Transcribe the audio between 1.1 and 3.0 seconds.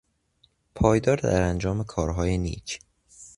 در انجام کارهای نیک